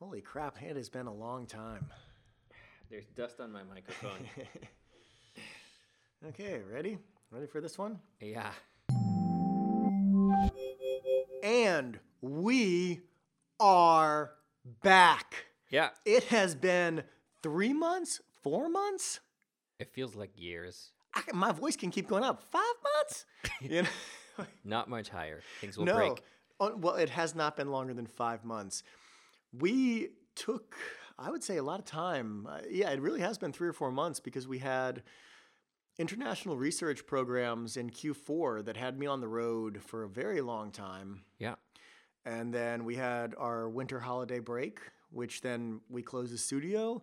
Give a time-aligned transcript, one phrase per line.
[0.00, 1.84] Holy crap, it has been a long time.
[2.90, 4.26] There's dust on my microphone.
[6.28, 6.98] Okay, ready?
[7.30, 7.98] Ready for this one?
[8.20, 8.50] yeah.
[11.42, 13.00] And we
[13.58, 14.32] are
[14.82, 15.46] back.
[15.70, 15.88] Yeah.
[16.04, 17.04] It has been
[17.42, 19.20] three months, four months.
[19.78, 20.92] It feels like years.
[21.14, 22.42] I, can- my voice can keep going up.
[22.42, 23.24] Five months?
[23.62, 24.44] you know?
[24.62, 25.40] Not much higher.
[25.62, 25.96] Things will no.
[25.96, 26.22] break.
[26.60, 28.82] Oh, well, it has not been longer than five months.
[29.52, 30.76] We took,
[31.18, 32.46] I would say, a lot of time.
[32.48, 35.02] Uh, yeah, it really has been three or four months because we had
[35.98, 40.70] international research programs in Q4 that had me on the road for a very long
[40.70, 41.24] time.
[41.38, 41.56] Yeah.
[42.24, 47.02] And then we had our winter holiday break, which then we closed the studio.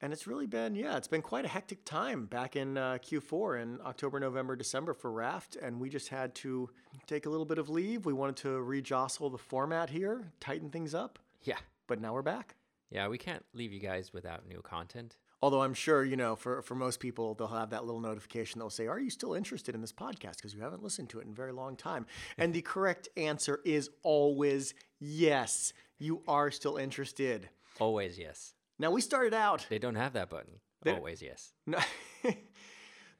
[0.00, 3.60] And it's really been, yeah, it's been quite a hectic time back in uh, Q4
[3.60, 5.56] in October, November, December for Raft.
[5.56, 6.70] And we just had to
[7.08, 8.06] take a little bit of leave.
[8.06, 11.18] We wanted to rejostle the format here, tighten things up.
[11.42, 11.58] Yeah.
[11.88, 12.54] But now we're back.
[12.90, 13.08] Yeah.
[13.08, 15.16] We can't leave you guys without new content.
[15.40, 18.58] Although I'm sure, you know, for, for most people, they'll have that little notification.
[18.58, 20.36] They'll say, Are you still interested in this podcast?
[20.36, 22.06] Because you haven't listened to it in a very long time.
[22.38, 27.48] And the correct answer is always yes, you are still interested.
[27.80, 28.54] Always yes.
[28.80, 30.54] Now, we started out, They don't have that button.
[30.82, 31.52] They- Always yes.
[31.66, 31.78] no,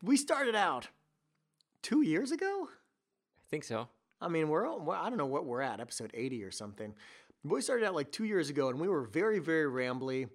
[0.03, 0.89] we started out
[1.83, 2.69] two years ago.
[2.69, 3.89] I think so.
[4.21, 6.95] I mean, we're, I don't know what we're at, episode 80 or something.
[7.45, 10.29] We started out like two years ago and we were very, very rambly.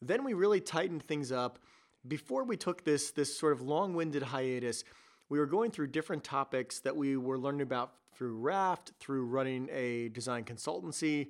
[0.00, 1.58] Then we really tightened things up.
[2.06, 4.82] Before we took this, this sort of long winded hiatus,
[5.28, 9.68] we were going through different topics that we were learning about through Raft, through running
[9.70, 11.28] a design consultancy.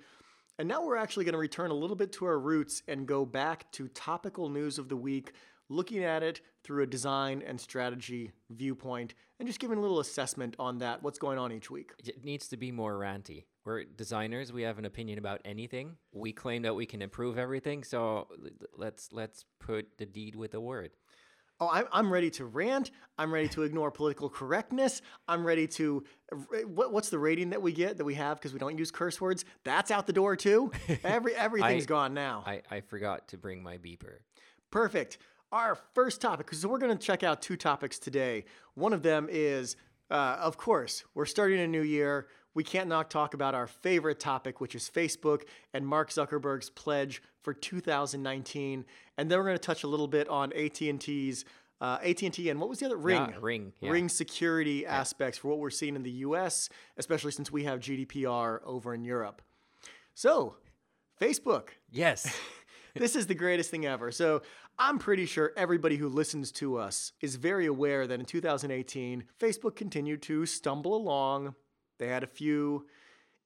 [0.58, 3.24] And now we're actually going to return a little bit to our roots and go
[3.24, 5.33] back to topical news of the week,
[5.69, 10.56] looking at it through a design and strategy viewpoint, and just giving a little assessment
[10.58, 11.92] on that, what's going on each week.
[12.05, 13.44] It needs to be more ranty.
[13.69, 14.50] We're designers.
[14.50, 15.97] We have an opinion about anything.
[16.14, 17.84] We claim that we can improve everything.
[17.84, 18.27] So
[18.74, 20.92] let's let's put the deed with the word.
[21.61, 22.92] Oh, I'm, I'm ready to rant.
[23.19, 25.02] I'm ready to ignore political correctness.
[25.29, 26.02] I'm ready to.
[26.64, 29.20] What, what's the rating that we get that we have because we don't use curse
[29.20, 29.45] words?
[29.64, 30.73] That's out the door too.
[31.05, 32.45] Every everything's I- gone now.
[32.46, 34.20] I, I forgot to bring my beeper.
[34.70, 35.18] Perfect.
[35.52, 38.46] Our first topic, because we're going to check out two topics today.
[38.74, 39.77] One of them is,
[40.11, 42.29] uh, of course, we're starting a new year.
[42.58, 45.42] We can't not talk about our favorite topic, which is Facebook
[45.73, 48.85] and Mark Zuckerberg's pledge for 2019.
[49.17, 51.45] And then we're going to touch a little bit on AT&T's,
[51.80, 53.29] uh, AT&T and what was the other Ring?
[53.30, 53.91] Yeah, Ring, yeah.
[53.91, 58.58] Ring security aspects for what we're seeing in the U.S., especially since we have GDPR
[58.64, 59.41] over in Europe.
[60.14, 60.57] So,
[61.20, 62.36] Facebook Yes.
[62.97, 64.11] this is the greatest thing ever.
[64.11, 64.42] So
[64.80, 69.77] I'm pretty sure everybody who listens to us is very aware that in 2018, Facebook
[69.77, 71.55] continued to stumble along.
[71.98, 72.86] They had a few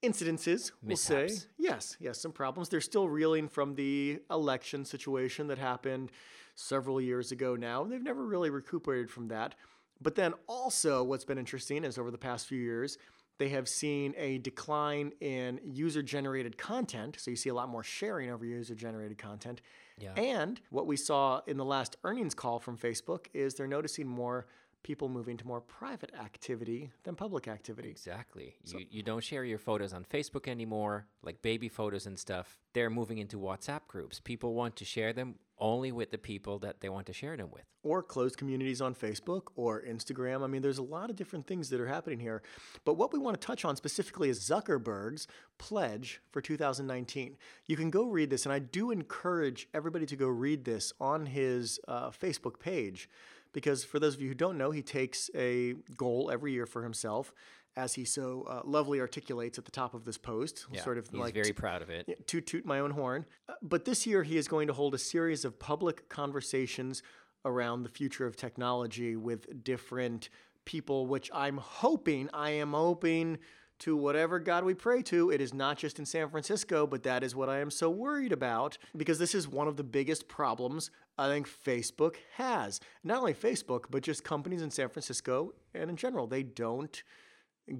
[0.02, 1.28] incidences, we'll say.
[1.58, 2.68] Yes, yes, some problems.
[2.68, 6.10] They're still reeling from the election situation that happened
[6.54, 7.84] several years ago now.
[7.84, 9.54] They've never really recuperated from that.
[10.00, 12.98] But then also, what's been interesting is over the past few years,
[13.38, 17.16] they have seen a decline in user generated content.
[17.18, 19.62] So you see a lot more sharing over user generated content.
[19.98, 20.12] Yeah.
[20.14, 24.46] And what we saw in the last earnings call from Facebook is they're noticing more
[24.82, 27.88] people moving to more private activity than public activity.
[27.88, 28.54] Exactly.
[28.64, 32.58] you, you don't share your photos on Facebook anymore, like baby photos and stuff.
[32.72, 34.20] They're moving into WhatsApp groups.
[34.20, 37.48] People want to share them only with the people that they want to share them
[37.52, 37.62] with.
[37.84, 40.42] or closed communities on Facebook or Instagram.
[40.42, 42.42] I mean, there's a lot of different things that are happening here.
[42.84, 45.26] But what we want to touch on specifically is Zuckerberg's
[45.58, 47.36] pledge for 2019.
[47.66, 51.26] You can go read this, and I do encourage everybody to go read this on
[51.26, 53.08] his uh, Facebook page.
[53.52, 56.82] Because for those of you who don't know, he takes a goal every year for
[56.82, 57.32] himself,
[57.76, 60.66] as he so uh, lovely articulates at the top of this post.
[60.82, 62.26] sort of He's like very proud of it.
[62.26, 63.26] toot toot my own horn.
[63.48, 67.02] Uh, But this year he is going to hold a series of public conversations
[67.44, 70.28] around the future of technology with different
[70.64, 73.38] people, which I'm hoping, I am hoping
[73.82, 75.30] to whatever God we pray to.
[75.30, 78.32] It is not just in San Francisco, but that is what I am so worried
[78.32, 82.78] about because this is one of the biggest problems I think Facebook has.
[83.02, 86.28] Not only Facebook, but just companies in San Francisco and in general.
[86.28, 87.02] They don't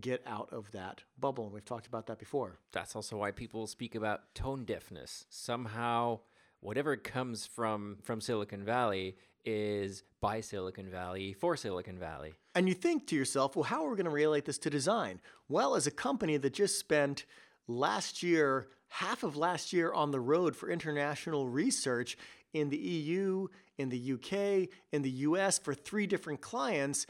[0.01, 1.45] get out of that bubble.
[1.45, 2.59] And we've talked about that before.
[2.73, 5.27] That's also why people speak about tone deafness.
[5.31, 6.21] Somehow,
[6.61, 12.35] whatever comes from from Silicon Valley is by Silicon Valley for Silicon Valley.
[12.55, 15.21] And you think to yourself, well, how are we going to relate this to design?
[15.49, 17.25] Well, as a company that just spent
[17.67, 22.19] last year, half of last year on the road for international research
[22.53, 27.07] in the EU, in the UK, in the US for three different clients,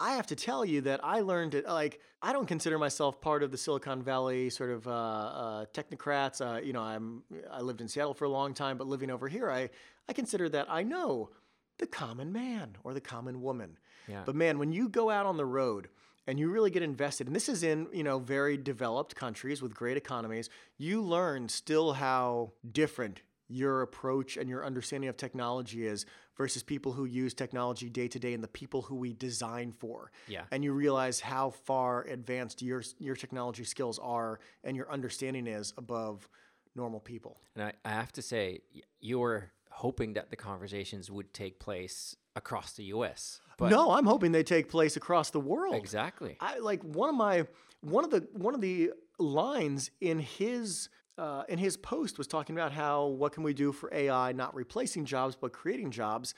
[0.00, 1.64] I have to tell you that I learned it.
[1.64, 6.40] Like, I don't consider myself part of the Silicon Valley sort of uh, uh, technocrats.
[6.40, 9.28] Uh, you know, I'm I lived in Seattle for a long time, but living over
[9.28, 9.70] here, I
[10.08, 11.30] I consider that I know
[11.78, 13.78] the common man or the common woman.
[14.08, 14.22] Yeah.
[14.24, 15.88] But man, when you go out on the road
[16.26, 19.74] and you really get invested, and this is in you know very developed countries with
[19.74, 26.06] great economies, you learn still how different your approach and your understanding of technology is
[26.36, 30.10] versus people who use technology day to day and the people who we design for.
[30.26, 30.44] Yeah.
[30.50, 35.74] And you realize how far advanced your your technology skills are and your understanding is
[35.76, 36.28] above
[36.74, 37.38] normal people.
[37.54, 38.60] And I, I have to say,
[39.00, 43.40] you were hoping that the conversations would take place across the U.S.
[43.58, 45.74] But no, I'm hoping they take place across the world.
[45.74, 46.36] exactly.
[46.40, 47.46] I like one of my
[47.80, 50.88] one of the one of the lines in his
[51.18, 54.54] uh, in his post was talking about how what can we do for AI not
[54.54, 56.34] replacing jobs but creating jobs.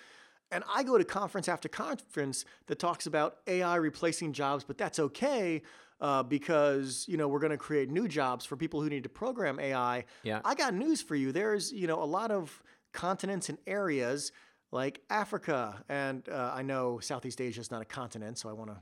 [0.50, 4.98] And I go to conference after conference that talks about AI replacing jobs, but that's
[4.98, 5.62] okay
[6.00, 9.08] uh, because you know we're going to create new jobs for people who need to
[9.08, 10.04] program AI.
[10.22, 10.40] Yeah.
[10.44, 11.32] I got news for you.
[11.32, 12.62] There's you know a lot of
[12.92, 14.32] continents and areas
[14.74, 18.70] like Africa, and uh, I know Southeast Asia is not a continent, so I want
[18.70, 18.76] to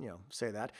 [0.00, 0.72] you know say that.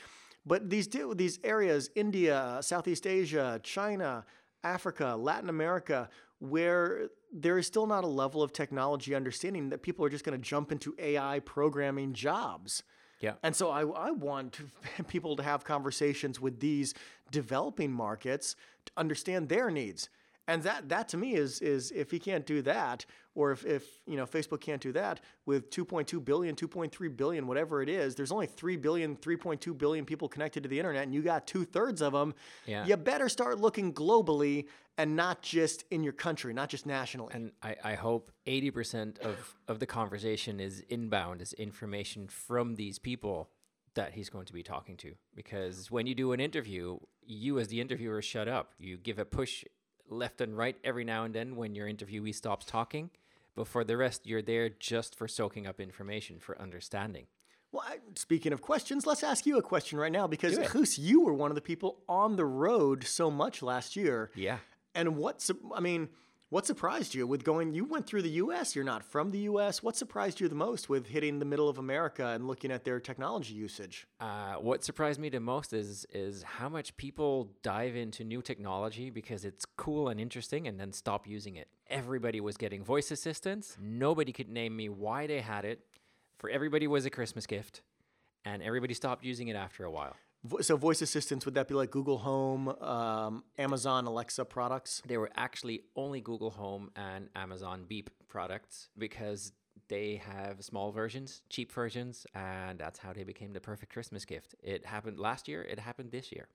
[0.46, 4.24] But these do, these areas, India, Southeast Asia, China,
[4.64, 6.08] Africa, Latin America,
[6.38, 10.38] where there is still not a level of technology understanding that people are just going
[10.38, 12.82] to jump into AI programming jobs.
[13.20, 13.34] Yeah.
[13.42, 14.60] And so I, I want
[15.08, 16.94] people to have conversations with these
[17.30, 18.56] developing markets
[18.86, 20.08] to understand their needs.
[20.46, 23.84] And that, that to me is, is if he can't do that, or if, if
[24.06, 28.30] you know Facebook can't do that with 2.2 billion, 2.3 billion, whatever it is, there's
[28.30, 32.02] only 3 billion, 3.2 billion people connected to the internet, and you got two thirds
[32.02, 32.34] of them.
[32.66, 32.86] Yeah.
[32.86, 37.32] You better start looking globally and not just in your country, not just nationally.
[37.34, 42.98] And I, I hope 80% of, of the conversation is inbound, is information from these
[42.98, 43.50] people
[43.94, 45.14] that he's going to be talking to.
[45.34, 48.72] Because when you do an interview, you as the interviewer shut up.
[48.78, 49.64] You give a push
[50.08, 53.10] left and right every now and then when your interviewee stops talking.
[53.54, 57.26] But for the rest, you're there just for soaking up information, for understanding.
[57.70, 61.20] Well, I, speaking of questions, let's ask you a question right now because Do you
[61.22, 64.30] were one of the people on the road so much last year.
[64.34, 64.58] Yeah.
[64.94, 66.08] And what's, I mean,
[66.54, 67.74] what surprised you with going?
[67.74, 68.76] You went through the U.S.
[68.76, 69.82] You're not from the U.S.
[69.82, 73.00] What surprised you the most with hitting the middle of America and looking at their
[73.00, 74.06] technology usage?
[74.20, 79.10] Uh, what surprised me the most is is how much people dive into new technology
[79.10, 81.66] because it's cool and interesting, and then stop using it.
[81.90, 83.76] Everybody was getting voice assistants.
[83.82, 85.80] Nobody could name me why they had it.
[86.38, 87.82] For everybody, was a Christmas gift,
[88.44, 90.14] and everybody stopped using it after a while.
[90.60, 95.02] So, voice assistants would that be like Google Home, um, Amazon Alexa products?
[95.06, 99.52] They were actually only Google Home and Amazon Beep products because
[99.88, 104.54] they have small versions, cheap versions, and that's how they became the perfect Christmas gift.
[104.62, 105.62] It happened last year.
[105.62, 106.48] It happened this year.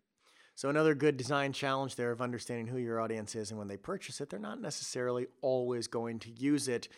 [0.56, 3.78] So another good design challenge there of understanding who your audience is and when they
[3.78, 6.90] purchase it, they're not necessarily always going to use it.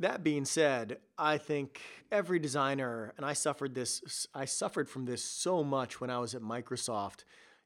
[0.00, 5.22] That being said, I think every designer, and I suffered this, I suffered from this
[5.22, 7.24] so much when I was at Microsoft.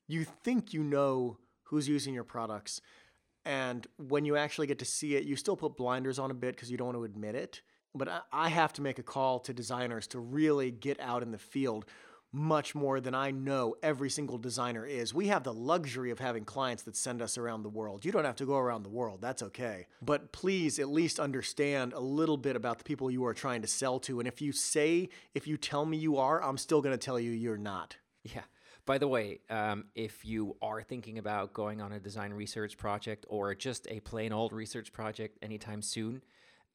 [0.09, 2.81] You think you know who's using your products,
[3.45, 6.57] and when you actually get to see it, you still put blinders on a bit
[6.57, 7.63] because you don't want to admit it.
[7.95, 11.31] But I, I have to make a call to designers to really get out in
[11.31, 11.85] the field
[12.35, 15.15] much more than I know every single designer is.
[15.15, 18.05] We have the luxury of having clients that send us around the world.
[18.05, 19.87] You don't have to go around the world, that's okay.
[20.03, 23.69] But please at least understand a little bit about the people you are trying to
[23.69, 24.19] sell to.
[24.19, 27.21] And if you say, if you tell me you are, I'm still going to tell
[27.21, 27.97] you you're not.
[28.25, 28.43] Yeah.
[28.87, 33.25] By the way, um, if you are thinking about going on a design research project
[33.29, 36.23] or just a plain old research project anytime soon,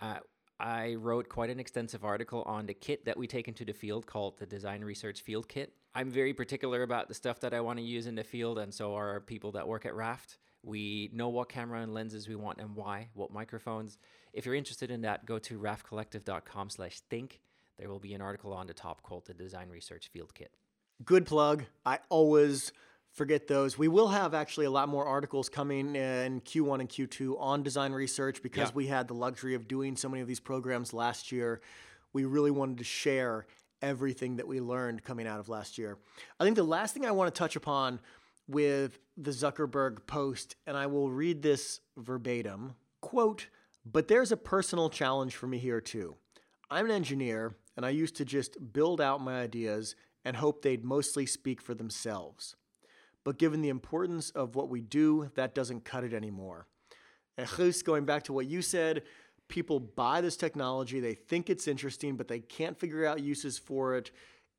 [0.02, 0.20] uh,
[0.60, 4.06] I wrote quite an extensive article on the kit that we take into the field
[4.06, 5.74] called the Design Research Field Kit.
[5.96, 8.74] I'm very particular about the stuff that I want to use in the field, and
[8.74, 10.38] so are people that work at Raft.
[10.62, 13.98] We know what camera and lenses we want and why, what microphones.
[14.34, 17.40] If you're interested in that, go to raftcollective.com slash think.
[17.78, 20.52] There will be an article on the top called the Design Research Field Kit.
[21.06, 21.64] Good plug.
[21.86, 22.74] I always
[23.12, 23.78] forget those.
[23.78, 27.92] We will have actually a lot more articles coming in Q1 and Q2 on design
[27.92, 28.76] research because Yeah.
[28.76, 31.62] we had the luxury of doing so many of these programs last year.
[32.14, 33.46] We really wanted to share
[33.82, 35.98] everything that we learned coming out of last year.
[36.40, 38.00] I think the last thing I want to touch upon
[38.48, 43.48] with the Zuckerberg post, and I will read this verbatim quote,
[43.86, 46.16] but there's a personal challenge for me here too.
[46.70, 50.84] I'm an engineer, and I used to just build out my ideas and hope they'd
[50.84, 52.56] mostly speak for themselves.
[53.24, 56.68] But given the importance of what we do, that doesn't cut it anymore.
[57.38, 59.04] And Chus, going back to what you said,
[59.48, 63.96] people buy this technology, they think it's interesting, but they can't figure out uses for
[63.96, 64.12] it.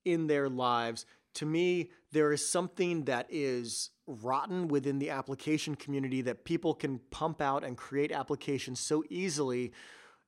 [0.04, 1.06] in their lives.
[1.34, 6.98] To me, there is something that is rotten within the application community that people can
[7.10, 9.72] pump out and create applications so easily.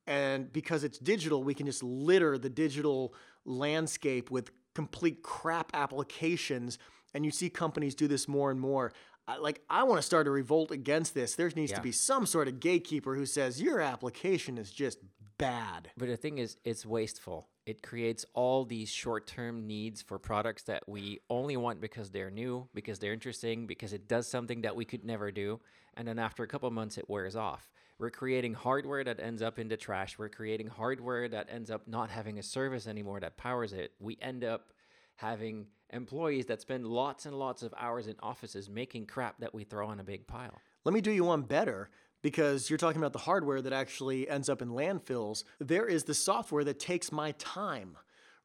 [0.07, 6.79] And because it's digital, we can just litter the digital landscape with complete crap applications.
[7.15, 8.93] And you see companies do this more and more.
[9.29, 11.35] I, like, I want to start a revolt against this.
[11.37, 11.77] There needs Yeah.
[11.77, 14.99] to be some sort of gatekeeper who says your application is just
[15.39, 15.91] bad.
[15.97, 17.49] But the thing is, it's wasteful.
[17.65, 22.31] It creates all these short term needs for products that we only want because they're
[22.31, 25.61] new, because they're interesting, because it does something that we could never do.
[25.95, 27.71] And then after a couple of months, it wears off.
[27.99, 30.19] We're creating hardware that ends up in the trash.
[30.19, 33.93] We're creating hardware that ends up not having a service anymore that powers it.
[34.01, 34.73] We end up
[35.17, 39.65] having employees that spend lots and lots of hours in offices making crap that we
[39.65, 40.61] throw on a big pile.
[40.85, 41.91] Let me do you one better
[42.23, 45.45] because you're talking about the hardware that actually ends up in landfills.
[45.59, 47.97] There is the software that takes my time,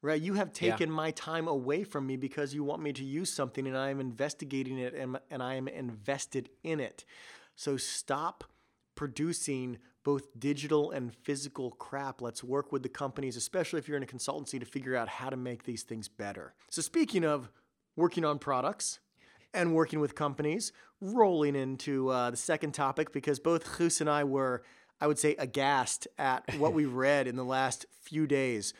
[0.02, 0.20] right?
[0.20, 0.72] You have Yeah.
[0.72, 3.90] taken my time away from me because you want me to use something and I
[3.90, 7.04] am investigating it and, and I am invested in it.
[7.56, 8.44] So stop
[8.94, 12.22] producing both digital and physical crap.
[12.22, 15.28] Let's work with the companies, especially if you're in a consultancy, to figure out how
[15.28, 16.54] to make these things better.
[16.70, 17.50] So, speaking of
[17.94, 19.00] working on products,
[19.52, 20.72] and working with companies,
[21.02, 24.62] rolling into uh, the second topic because both Chus and I were,
[24.98, 28.72] I would say, aghast at what we read in the last few days.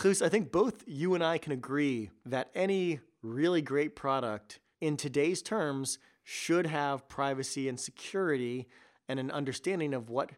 [0.00, 4.96] Chus, I think both you and I can agree that any really great product in
[4.96, 8.66] today's terms should have privacy and security
[9.10, 10.30] and an understanding of what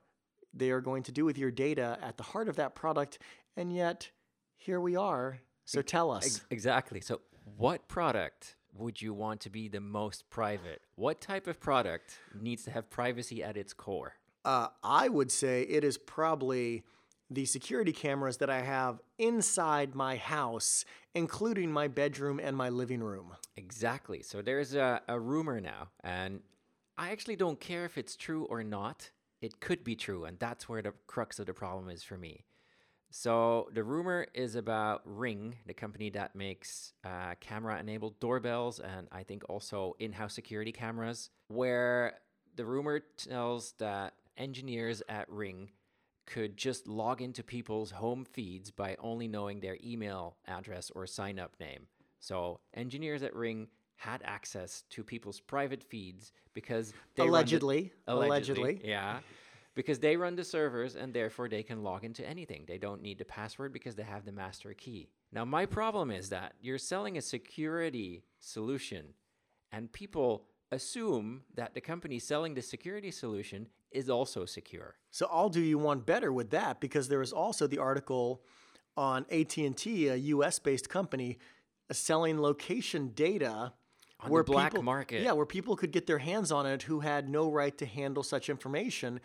[0.54, 3.18] they are going to do with your data at the heart of that product.
[3.56, 4.10] And yet,
[4.56, 5.38] here we are.
[5.64, 6.24] So tell us.
[6.24, 7.00] Ex- exactly.
[7.00, 7.20] So,
[7.56, 10.82] what product would you want to be the most private?
[10.96, 14.14] What type of product needs to have privacy at its core?
[14.44, 16.82] Uh, I would say it is probably
[17.30, 23.02] the security cameras that I have inside my house, including my bedroom and my living
[23.02, 23.34] room.
[23.56, 24.22] Exactly.
[24.22, 26.40] So, there's a, a rumor now, and
[26.98, 29.10] I actually don't care if it's true or not.
[29.42, 32.44] It could be true, and that's where the crux of the problem is for me.
[33.10, 39.08] So, the rumor is about Ring, the company that makes uh, camera enabled doorbells and
[39.12, 42.14] I think also in house security cameras, where
[42.56, 45.72] the rumor tells that engineers at Ring
[46.24, 51.38] could just log into people's home feeds by only knowing their email address or sign
[51.38, 51.88] up name.
[52.20, 53.68] So, engineers at Ring
[54.02, 57.92] had access to people's private feeds because they run the- Allegedly.
[58.08, 58.80] Allegedly.
[58.84, 59.20] yeah.
[59.74, 62.64] Because they run the servers and therefore they can log into anything.
[62.66, 65.08] They don't need the password because they have the master key.
[65.30, 69.14] Now, my problem is that you're selling a security solution
[69.70, 74.96] and people assume that the company selling the security solution is also secure.
[75.10, 78.42] So I'll do you one better with that because there is also the article
[78.96, 81.38] on AT&T, a US-based company,
[81.88, 83.72] uh, selling location data
[84.24, 85.22] On the black market.
[85.22, 88.22] Yeah, where people could get their hands on it who had no right to handle
[88.22, 89.20] such information.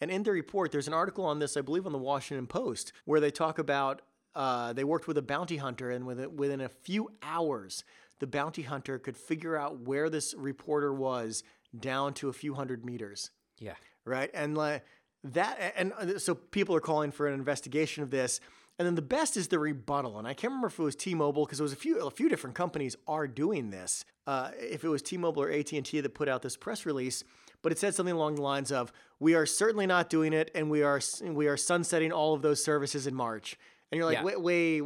[0.00, 2.92] And in the report, there's an article on this, I believe, on the Washington Post,
[3.04, 4.02] where they talk about
[4.34, 7.82] uh, they worked with a bounty hunter, and within, within a few hours,
[8.20, 11.42] the bounty hunter could figure out where this reporter was
[11.78, 13.74] down to a few hundred meters Yeah.
[14.04, 14.30] right?
[14.32, 14.84] And like
[15.24, 18.40] that, and uh, so people are calling for an investigation of this.
[18.80, 21.44] And then the best is the rebuttal, and I can't remember if it was T-Mobile
[21.44, 24.06] because it was a few a few different companies are doing this.
[24.26, 27.22] Uh, if it was T-Mobile or AT and T that put out this press release,
[27.60, 30.70] but it said something along the lines of, "We are certainly not doing it, and
[30.70, 33.58] we are we are sunsetting all of those services in March."
[33.92, 34.24] And you're like, Yeah.
[34.40, 34.82] "Wait, wait,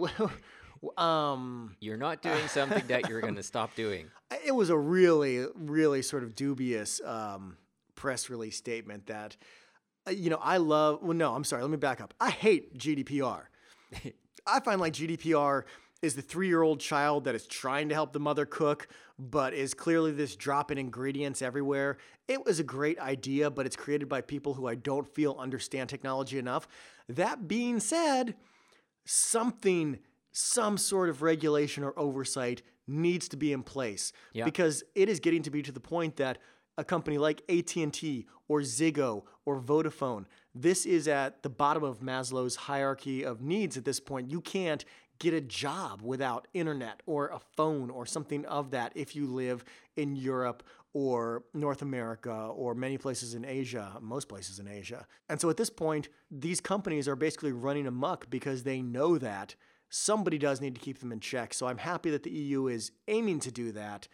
[0.98, 4.10] um." You're not doing something that you're going to stop doing.
[4.44, 7.58] it was a really, really sort of dubious um,
[7.94, 9.36] press release statement that,
[10.08, 12.12] uh, you know, I love, well, no, I'm sorry, let me back up.
[12.20, 13.44] I hate GDPR.
[14.46, 15.62] I find like GDPR
[16.02, 19.54] is the three year old child that is trying to help the mother cook, but
[19.54, 21.96] is clearly this drop in ingredients everywhere.
[22.28, 25.88] It was a great idea, but it's created by people who I don't feel understand
[25.88, 26.68] technology enough.
[27.08, 28.34] That being said,
[29.04, 29.98] something,
[30.32, 34.44] some sort of regulation or oversight needs to be in place Yeah.
[34.44, 36.38] because it is getting to be to the point that
[36.76, 42.56] a company like AT&T or Ziggo or Vodafone, this is at the bottom of Maslow's
[42.56, 44.30] hierarchy of needs at this point.
[44.30, 44.84] You can't
[45.18, 49.64] get a job without internet or a phone or something of that if you live
[49.96, 50.62] in Europe
[50.92, 55.06] or North America or many places in Asia, most places in Asia.
[55.28, 59.54] And so at this point, these companies are basically running amok because they know that
[59.88, 61.54] somebody does need to keep them in check.
[61.54, 64.08] So I'm happy that the EU is aiming to do that.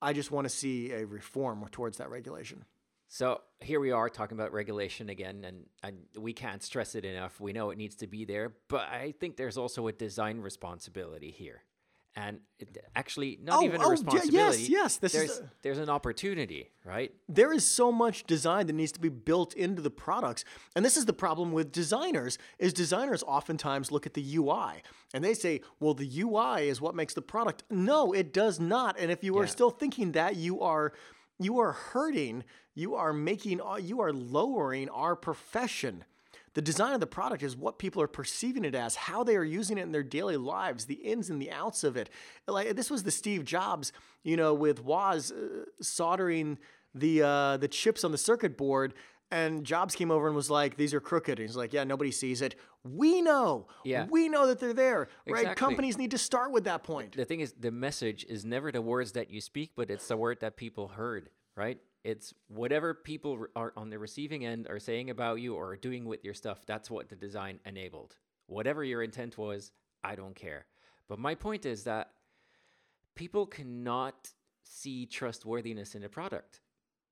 [0.00, 2.64] I just want to see a reform towards that regulation.
[3.08, 7.40] So here we are talking about regulation again, and, and we can't stress it enough.
[7.40, 11.30] We know it needs to be there, but I think there's also a design responsibility
[11.30, 11.62] here.
[12.16, 14.62] And it, actually, not Oh, even a oh, yes, responsibility.
[14.64, 17.12] yes, this is there's, a- there's an opportunity, right?
[17.28, 20.96] there is so much design that needs to be built into the products and this
[20.96, 24.82] is the problem with designers is designers oftentimes look at the ui
[25.14, 28.98] and they say well the ui is what makes the product no it does not
[28.98, 29.50] and if you are Yeah.
[29.50, 30.92] still thinking that you are
[31.38, 32.42] you are hurting
[32.74, 36.04] you are making you are lowering our profession
[36.58, 39.44] the design of the product is what people are perceiving it as, how they are
[39.44, 42.10] using it in their daily lives, the ins and the outs of it.
[42.48, 43.92] Like this was the Steve Jobs,
[44.24, 46.58] you know, with Woz uh, soldering
[46.96, 48.94] the uh, the chips on the circuit board,
[49.30, 52.10] and Jobs came over and was like, "These are crooked." And he's like, "Yeah, nobody
[52.10, 52.56] sees it.
[52.82, 53.68] We know.
[53.84, 54.08] Yeah.
[54.10, 55.08] we know that they're there.
[55.28, 55.42] Right?
[55.42, 55.54] Exactly.
[55.54, 58.82] Companies need to start with that point." the thing is the message is never the
[58.82, 63.46] words that you speak but it's the word that people heard right it's whatever people
[63.54, 66.90] are on the receiving end are saying about you or doing with your stuff that's
[66.90, 69.72] what the design enabled whatever your intent was
[70.02, 70.64] i don't care
[71.06, 72.12] but my point is that
[73.14, 74.30] people cannot
[74.64, 76.60] see trustworthiness in a product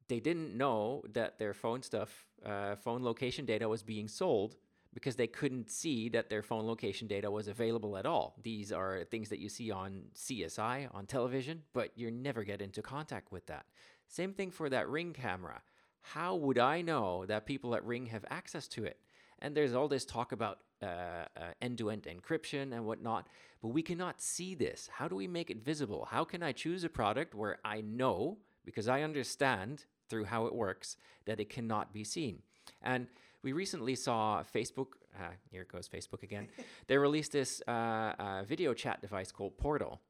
[0.08, 4.56] they didn't know that their phone stuff uh, phone location data was being sold
[4.96, 8.34] because they couldn't see that their phone location data was available at all.
[8.42, 12.80] These are things that you see on CSI, on television, but you never get into
[12.80, 13.66] contact with that.
[14.08, 15.62] Same thing for that Ring camera.
[16.00, 18.98] How would I know that people at Ring have access to it?
[19.40, 21.26] And there's all this talk about uh, uh,
[21.60, 23.28] end-to-end encryption and whatnot,
[23.60, 24.88] but we cannot see this.
[24.92, 26.06] How do we make it visible?
[26.10, 30.54] How can I choose a product where I know, because I understand through how it
[30.54, 32.42] works, that it cannot be seen?
[32.82, 33.08] And
[33.42, 34.88] we recently saw Facebook.
[35.18, 36.48] Uh, here goes Facebook again.
[36.86, 40.00] they released this uh, uh, video chat device called Portal,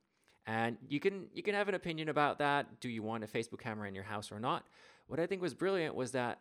[0.46, 2.80] and you can you can have an opinion about that.
[2.80, 4.64] Do you want a Facebook camera in your house or not?
[5.08, 6.40] What I think was brilliant was that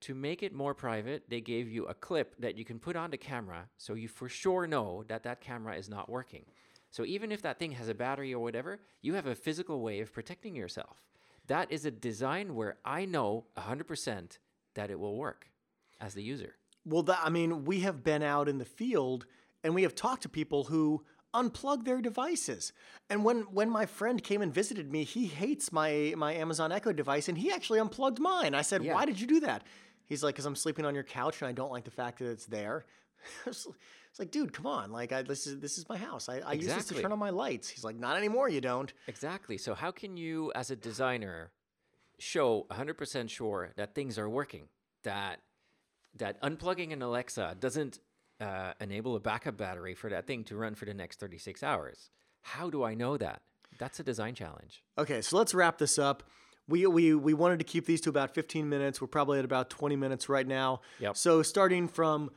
[0.00, 3.10] to make it more private, they gave you a clip that you can put on
[3.10, 6.44] the camera, so you for sure know that that camera is not working.
[6.90, 10.00] So even if that thing has a battery or whatever, you have a physical way
[10.00, 11.02] of protecting yourself.
[11.46, 14.38] That is a design where I know 100%
[14.74, 15.48] that it will work
[16.00, 16.56] as the user.
[16.84, 19.24] Well, that, I mean, we have been out in the field
[19.62, 22.72] and we have talked to people who unplug their devices.
[23.08, 26.92] And when when my friend came and visited me, he hates my my Amazon Echo
[26.92, 28.54] device and he actually unplugged mine.
[28.54, 28.94] I said, Yeah.
[28.94, 29.64] "Why did you do that?"
[30.06, 32.30] He's like, "Cuz I'm sleeping on your couch and I don't like the fact that
[32.30, 32.84] it's there."
[33.46, 33.66] it's
[34.18, 34.92] like, "Dude, come on.
[34.92, 36.28] Like I, this is this is my house.
[36.28, 38.92] I, I use this to turn on my lights." He's like, "Not anymore, you don't."
[39.06, 39.56] Exactly.
[39.58, 41.52] So how can you as a designer
[42.18, 44.68] show 100% sure that things are working?
[45.04, 45.40] That
[46.16, 48.00] that unplugging an Alexa doesn't
[48.42, 52.10] uh, enable a backup battery for that thing to run for the next 36 hours.
[52.42, 53.42] How do I know that?
[53.78, 54.82] That's a design challenge.
[54.98, 56.24] Okay, so let's wrap this up.
[56.68, 59.00] We, we, we wanted to keep these to about 15 minutes.
[59.00, 60.80] We're probably at about 20 minutes right now.
[61.00, 61.16] Yep.
[61.16, 62.30] So, starting from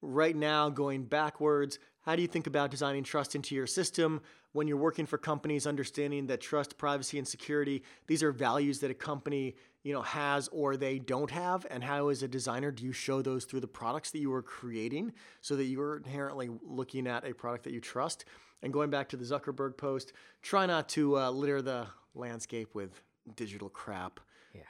[0.00, 4.20] right now, going backwards, how do you think about designing trust into your system
[4.52, 8.90] when you're working for companies, understanding that trust, privacy, and security, these are values that
[8.90, 11.66] a company you know has or they don't have?
[11.70, 14.42] And how as a designer do you show those through the products that you are
[14.42, 18.26] creating so that you're inherently looking at a product that you trust?
[18.62, 20.12] And going back to the zuckerberg post
[20.42, 23.02] try not to uh, litter the landscape with
[23.34, 24.20] digital crap.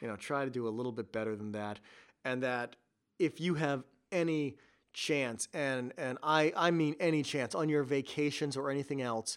[0.00, 1.80] You know try to do a little bit better than that.
[2.24, 2.76] And that
[3.18, 4.56] if you have any
[4.94, 9.36] chance and and i i mean any chance on your vacations or anything else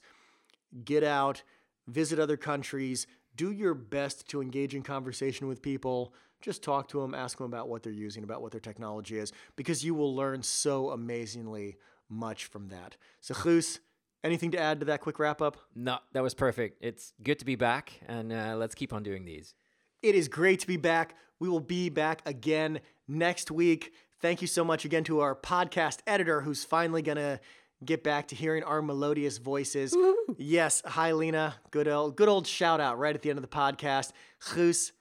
[0.86, 1.44] get out,
[1.88, 6.14] visit other countries, do your best to engage in conversation with people.
[6.42, 9.32] Just talk to them, ask them about what they're using, about what their technology is,
[9.56, 11.78] because you will learn so amazingly
[12.10, 12.96] much from that.
[13.22, 13.80] So, Goose,
[14.24, 15.58] anything to add to that quick wrap up?
[15.76, 16.78] No, that was perfect.
[16.82, 19.56] It's good to be back, and uh, let's keep on doing these.
[20.04, 21.16] It is great to be back.
[21.40, 23.94] We will be back again next week.
[24.22, 27.40] Thank you so much again to our podcast editor who's finally going to
[27.86, 29.96] get back to hearing our melodious voices.
[30.38, 31.56] Yes, hi Lena.
[31.72, 34.12] Good old good old shout out right at the end of the podcast.
[34.54, 34.92] Goose,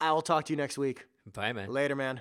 [0.00, 1.06] I will talk to you next week.
[1.32, 1.70] Bye, man.
[1.70, 2.20] Later, man.